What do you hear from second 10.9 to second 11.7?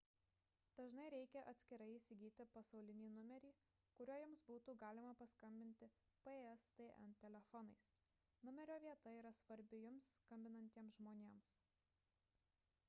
žmonėms